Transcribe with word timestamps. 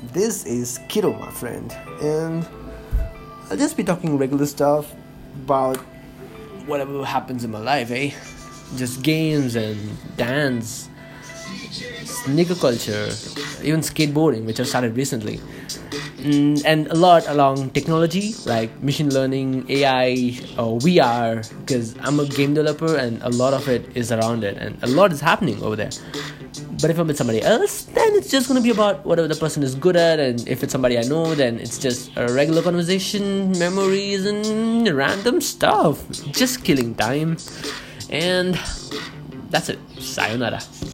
This 0.00 0.46
is 0.46 0.78
Kiddo, 0.88 1.12
my 1.12 1.30
friend, 1.30 1.72
and 2.00 2.46
I'll 3.50 3.56
just 3.56 3.76
be 3.76 3.82
talking 3.82 4.16
regular 4.16 4.46
stuff 4.46 4.94
about 5.44 5.76
whatever 6.66 7.04
happens 7.04 7.42
in 7.42 7.50
my 7.50 7.58
life, 7.58 7.90
eh? 7.90 8.12
Just 8.76 9.02
games 9.02 9.56
and 9.56 9.76
dance, 10.16 10.88
sneaker 12.04 12.54
culture, 12.54 13.10
even 13.64 13.80
skateboarding, 13.80 14.44
which 14.44 14.60
I 14.60 14.62
started 14.62 14.96
recently. 14.96 15.40
Mm, 16.18 16.62
and 16.64 16.86
a 16.88 16.94
lot 16.94 17.26
along 17.26 17.70
technology 17.70 18.34
like 18.46 18.70
machine 18.82 19.12
learning, 19.12 19.66
AI, 19.68 20.38
or 20.58 20.78
VR, 20.78 21.42
because 21.60 21.96
I'm 22.00 22.20
a 22.20 22.26
game 22.26 22.54
developer 22.54 22.96
and 22.96 23.20
a 23.22 23.30
lot 23.30 23.52
of 23.52 23.68
it 23.68 23.96
is 23.96 24.12
around 24.12 24.44
it, 24.44 24.56
and 24.58 24.80
a 24.82 24.86
lot 24.86 25.12
is 25.12 25.20
happening 25.20 25.60
over 25.60 25.74
there. 25.74 25.90
But 26.80 26.90
if 26.90 26.98
I'm 26.98 27.08
with 27.08 27.16
somebody 27.16 27.42
else, 27.42 27.82
then 27.84 28.14
it's 28.14 28.30
just 28.30 28.46
gonna 28.46 28.60
be 28.60 28.70
about 28.70 29.04
whatever 29.04 29.26
the 29.26 29.34
person 29.34 29.62
is 29.64 29.74
good 29.74 29.96
at, 29.96 30.20
and 30.20 30.46
if 30.46 30.62
it's 30.62 30.70
somebody 30.70 30.96
I 30.96 31.02
know, 31.02 31.34
then 31.34 31.58
it's 31.58 31.76
just 31.76 32.12
a 32.16 32.32
regular 32.32 32.62
conversation, 32.62 33.50
memories, 33.58 34.24
and 34.24 34.88
random 34.88 35.40
stuff. 35.40 36.08
Just 36.30 36.62
killing 36.62 36.94
time. 36.94 37.36
And 38.10 38.54
that's 39.50 39.68
it. 39.68 39.78
Sayonara. 39.98 40.60